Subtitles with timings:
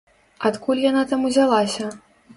[0.49, 1.85] Адкуль яна там узялася?